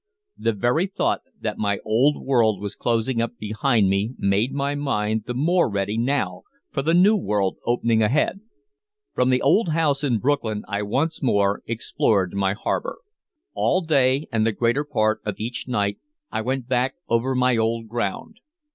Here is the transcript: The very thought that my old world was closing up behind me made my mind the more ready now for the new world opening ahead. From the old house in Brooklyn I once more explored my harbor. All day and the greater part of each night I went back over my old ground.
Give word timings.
The 0.35 0.53
very 0.53 0.87
thought 0.87 1.21
that 1.41 1.59
my 1.59 1.77
old 1.85 2.25
world 2.25 2.59
was 2.59 2.75
closing 2.75 3.21
up 3.21 3.37
behind 3.37 3.87
me 3.87 4.15
made 4.17 4.51
my 4.51 4.73
mind 4.73 5.25
the 5.27 5.35
more 5.35 5.69
ready 5.69 5.95
now 5.95 6.41
for 6.71 6.81
the 6.81 6.95
new 6.95 7.15
world 7.15 7.57
opening 7.67 8.01
ahead. 8.01 8.39
From 9.13 9.29
the 9.29 9.43
old 9.43 9.69
house 9.69 10.03
in 10.03 10.17
Brooklyn 10.17 10.63
I 10.67 10.81
once 10.81 11.21
more 11.21 11.61
explored 11.67 12.33
my 12.33 12.53
harbor. 12.53 12.97
All 13.53 13.81
day 13.81 14.27
and 14.31 14.43
the 14.43 14.51
greater 14.53 14.83
part 14.83 15.21
of 15.23 15.35
each 15.37 15.67
night 15.67 15.99
I 16.31 16.41
went 16.41 16.67
back 16.67 16.95
over 17.07 17.35
my 17.35 17.55
old 17.55 17.87
ground. 17.87 18.39